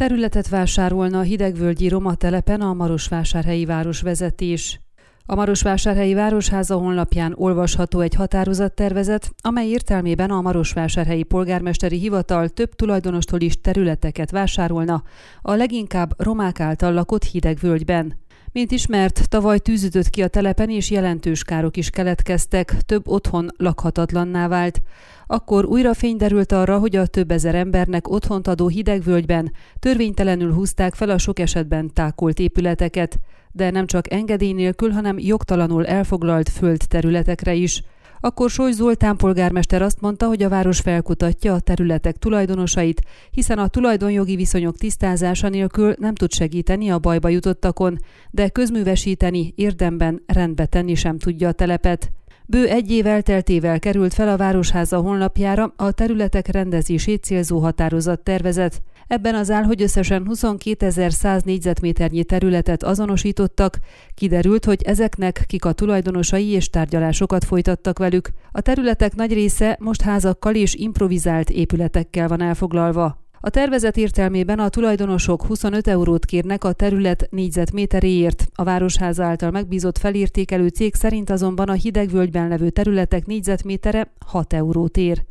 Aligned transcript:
Területet 0.00 0.48
vásárolna 0.48 1.18
a 1.18 1.22
hidegvölgyi 1.22 1.88
Roma 1.88 2.14
telepen 2.14 2.60
a 2.60 2.74
Marosvásárhelyi 2.74 3.64
városvezetés. 3.64 4.80
A 5.26 5.34
Marosvásárhelyi 5.34 6.14
Városháza 6.14 6.76
honlapján 6.76 7.34
olvasható 7.36 8.00
egy 8.00 8.14
határozattervezet, 8.14 9.30
amely 9.42 9.68
értelmében 9.68 10.30
a 10.30 10.40
Marosvásárhelyi 10.40 11.22
Polgármesteri 11.22 11.98
Hivatal 11.98 12.48
több 12.48 12.74
tulajdonostól 12.74 13.40
is 13.40 13.60
területeket 13.60 14.30
vásárolna 14.30 15.02
a 15.42 15.54
leginkább 15.54 16.22
romák 16.22 16.60
által 16.60 16.92
lakott 16.92 17.24
hidegvölgyben. 17.24 18.18
Mint 18.52 18.70
ismert, 18.70 19.28
tavaly 19.28 19.58
tűzütött 19.58 20.08
ki 20.08 20.22
a 20.22 20.28
telepen, 20.28 20.70
és 20.70 20.90
jelentős 20.90 21.42
károk 21.42 21.76
is 21.76 21.90
keletkeztek, 21.90 22.74
több 22.86 23.08
otthon 23.08 23.48
lakhatatlanná 23.56 24.48
vált. 24.48 24.82
Akkor 25.26 25.64
újra 25.64 25.94
fény 25.94 26.16
derült 26.16 26.52
arra, 26.52 26.78
hogy 26.78 26.96
a 26.96 27.06
több 27.06 27.30
ezer 27.30 27.54
embernek 27.54 28.08
otthont 28.08 28.46
adó 28.46 28.68
hidegvölgyben 28.68 29.52
törvénytelenül 29.78 30.52
húzták 30.52 30.94
fel 30.94 31.10
a 31.10 31.18
sok 31.18 31.38
esetben 31.38 31.92
tákolt 31.94 32.38
épületeket, 32.38 33.18
de 33.52 33.70
nem 33.70 33.86
csak 33.86 34.12
engedély 34.12 34.52
nélkül, 34.52 34.90
hanem 34.90 35.18
jogtalanul 35.18 35.86
elfoglalt 35.86 36.48
földterületekre 36.48 37.54
is– 37.54 37.82
akkor 38.20 38.50
Soly 38.50 38.72
Zoltán 38.72 39.16
polgármester 39.16 39.82
azt 39.82 40.00
mondta, 40.00 40.26
hogy 40.26 40.42
a 40.42 40.48
város 40.48 40.80
felkutatja 40.80 41.54
a 41.54 41.60
területek 41.60 42.16
tulajdonosait, 42.16 43.02
hiszen 43.30 43.58
a 43.58 43.68
tulajdonjogi 43.68 44.36
viszonyok 44.36 44.76
tisztázása 44.76 45.48
nélkül 45.48 45.94
nem 45.98 46.14
tud 46.14 46.32
segíteni 46.32 46.90
a 46.90 46.98
bajba 46.98 47.28
jutottakon, 47.28 47.98
de 48.30 48.48
közművesíteni, 48.48 49.52
érdemben 49.56 50.22
rendbe 50.26 50.66
tenni 50.66 50.94
sem 50.94 51.18
tudja 51.18 51.48
a 51.48 51.52
telepet. 51.52 52.12
Bő 52.46 52.68
egy 52.68 52.90
év 52.90 53.06
elteltével 53.06 53.78
került 53.78 54.14
fel 54.14 54.28
a 54.28 54.36
Városháza 54.36 55.00
honlapjára 55.00 55.72
a 55.76 55.92
területek 55.92 56.48
rendezését 56.48 57.24
célzó 57.24 57.58
határozat 57.58 58.20
tervezet. 58.20 58.82
Ebben 59.10 59.34
az 59.34 59.50
áll, 59.50 59.62
hogy 59.62 59.82
összesen 59.82 60.26
22.100 60.30 61.44
négyzetméternyi 61.44 62.24
területet 62.24 62.82
azonosítottak, 62.82 63.78
kiderült, 64.14 64.64
hogy 64.64 64.82
ezeknek 64.82 65.44
kik 65.46 65.64
a 65.64 65.72
tulajdonosai 65.72 66.46
és 66.46 66.70
tárgyalásokat 66.70 67.44
folytattak 67.44 67.98
velük. 67.98 68.30
A 68.52 68.60
területek 68.60 69.14
nagy 69.14 69.32
része 69.32 69.76
most 69.80 70.02
házakkal 70.02 70.54
és 70.54 70.74
improvizált 70.74 71.50
épületekkel 71.50 72.28
van 72.28 72.40
elfoglalva. 72.40 73.24
A 73.40 73.50
tervezet 73.50 73.96
értelmében 73.96 74.58
a 74.58 74.68
tulajdonosok 74.68 75.46
25 75.46 75.88
eurót 75.88 76.24
kérnek 76.24 76.64
a 76.64 76.72
terület 76.72 77.28
négyzetméteréért. 77.30 78.46
A 78.54 78.64
Városháza 78.64 79.24
által 79.24 79.50
megbízott 79.50 79.98
felértékelő 79.98 80.68
cég 80.68 80.94
szerint 80.94 81.30
azonban 81.30 81.68
a 81.68 81.72
hidegvölgyben 81.72 82.48
levő 82.48 82.70
területek 82.70 83.26
négyzetmétere 83.26 84.12
6 84.26 84.52
eurót 84.52 84.96
ér. 84.96 85.24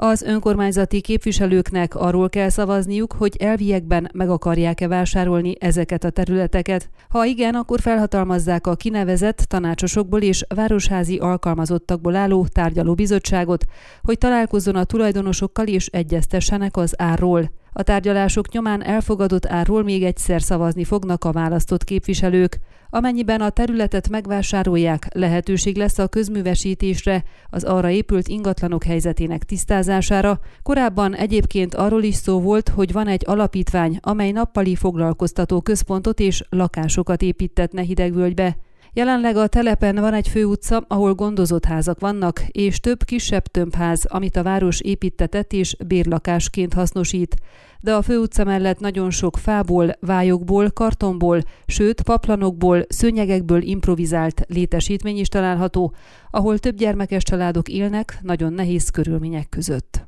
Az 0.00 0.22
önkormányzati 0.22 1.00
képviselőknek 1.00 1.94
arról 1.94 2.28
kell 2.28 2.48
szavazniuk, 2.48 3.12
hogy 3.12 3.36
elviekben 3.38 4.10
meg 4.12 4.30
akarják-e 4.30 4.88
vásárolni 4.88 5.54
ezeket 5.60 6.04
a 6.04 6.10
területeket. 6.10 6.90
Ha 7.08 7.24
igen, 7.24 7.54
akkor 7.54 7.80
felhatalmazzák 7.80 8.66
a 8.66 8.74
kinevezett 8.74 9.36
tanácsosokból 9.36 10.20
és 10.20 10.44
városházi 10.54 11.16
alkalmazottakból 11.16 12.16
álló 12.16 12.46
tárgyalóbizottságot, 12.46 13.64
hogy 14.02 14.18
találkozzon 14.18 14.76
a 14.76 14.84
tulajdonosokkal 14.84 15.66
és 15.66 15.86
egyeztessenek 15.86 16.76
az 16.76 16.94
árról. 16.96 17.50
A 17.78 17.82
tárgyalások 17.82 18.52
nyomán 18.52 18.84
elfogadott 18.84 19.46
árról 19.46 19.82
még 19.82 20.02
egyszer 20.02 20.42
szavazni 20.42 20.84
fognak 20.84 21.24
a 21.24 21.32
választott 21.32 21.84
képviselők. 21.84 22.58
Amennyiben 22.90 23.40
a 23.40 23.50
területet 23.50 24.08
megvásárolják, 24.08 25.06
lehetőség 25.14 25.76
lesz 25.76 25.98
a 25.98 26.08
közművesítésre, 26.08 27.24
az 27.50 27.64
arra 27.64 27.90
épült 27.90 28.28
ingatlanok 28.28 28.84
helyzetének 28.84 29.44
tisztázására. 29.44 30.40
Korábban 30.62 31.14
egyébként 31.14 31.74
arról 31.74 32.02
is 32.02 32.14
szó 32.14 32.40
volt, 32.40 32.68
hogy 32.68 32.92
van 32.92 33.06
egy 33.06 33.22
alapítvány, 33.26 33.98
amely 34.00 34.30
nappali 34.30 34.74
foglalkoztató 34.74 35.60
központot 35.60 36.20
és 36.20 36.42
lakásokat 36.48 37.22
építetne 37.22 37.82
Hidegvölgybe. 37.82 38.56
Jelenleg 38.92 39.36
a 39.36 39.46
telepen 39.46 39.94
van 39.94 40.14
egy 40.14 40.28
főutca, 40.28 40.84
ahol 40.88 41.14
gondozott 41.14 41.64
házak 41.64 42.00
vannak, 42.00 42.42
és 42.48 42.80
több 42.80 43.04
kisebb 43.04 43.42
tömbház, 43.42 44.04
amit 44.04 44.36
a 44.36 44.42
város 44.42 44.80
építetett 44.80 45.52
és 45.52 45.76
bérlakásként 45.86 46.74
hasznosít. 46.74 47.36
De 47.80 47.94
a 47.94 48.02
főutca 48.02 48.44
mellett 48.44 48.78
nagyon 48.78 49.10
sok 49.10 49.36
fából, 49.36 49.92
vályokból, 50.00 50.70
kartonból, 50.70 51.40
sőt 51.66 52.02
paplanokból, 52.02 52.84
szőnyegekből 52.88 53.62
improvizált 53.62 54.42
létesítmény 54.48 55.18
is 55.18 55.28
található, 55.28 55.94
ahol 56.30 56.58
több 56.58 56.76
gyermekes 56.76 57.22
családok 57.22 57.68
élnek 57.68 58.18
nagyon 58.22 58.52
nehéz 58.52 58.88
körülmények 58.88 59.48
között. 59.48 60.07